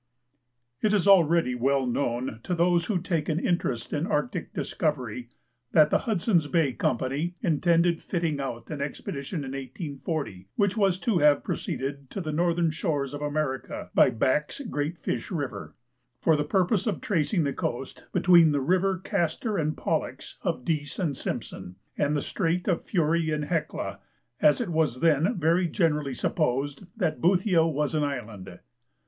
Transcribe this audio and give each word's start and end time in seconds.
It 0.81 0.93
is 0.95 1.07
already 1.07 1.53
well 1.53 1.85
known 1.85 2.39
to 2.45 2.55
those 2.55 2.85
who 2.87 2.97
take 2.99 3.29
an 3.29 3.37
interest 3.39 3.93
in 3.93 4.07
Arctic 4.07 4.51
discovery, 4.51 5.29
that 5.73 5.91
the 5.91 5.99
Hudson's 6.09 6.47
Bay 6.47 6.73
Company 6.73 7.35
intended 7.43 8.01
fitting 8.01 8.39
out 8.39 8.71
an 8.71 8.81
expedition 8.81 9.43
in 9.43 9.51
1840, 9.51 10.47
which 10.55 10.75
was 10.75 10.97
to 11.01 11.19
have 11.19 11.43
proceeded 11.43 12.09
to 12.09 12.19
the 12.19 12.31
northern 12.31 12.71
shores 12.71 13.13
of 13.13 13.21
America 13.21 13.91
by 13.93 14.09
Back's 14.09 14.59
Great 14.61 14.97
Fish 14.97 15.29
River, 15.29 15.75
for 16.19 16.35
the 16.35 16.43
purpose 16.45 16.87
of 16.87 16.99
tracing 16.99 17.43
the 17.43 17.53
coast 17.53 18.07
between 18.11 18.53
the 18.53 18.59
river 18.59 18.97
Castor 18.97 19.55
and 19.59 19.77
Pollux 19.77 20.39
of 20.41 20.65
Dease 20.65 20.97
and 20.97 21.15
Simpson, 21.15 21.75
and 21.95 22.17
the 22.17 22.23
Strait 22.23 22.67
of 22.67 22.79
the 22.81 22.89
Fury 22.89 23.29
and 23.29 23.45
Hecla, 23.45 23.99
as 24.41 24.59
it 24.59 24.69
was 24.69 25.01
then 25.01 25.37
very 25.37 25.67
generally 25.67 26.15
supposed 26.15 26.87
that 26.97 27.21
Boothia 27.21 27.67
was 27.71 27.93
an 27.93 28.03
island. 28.03 28.57